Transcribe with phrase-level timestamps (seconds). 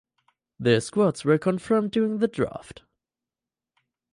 [0.59, 2.81] The squads were confirmed during the draft.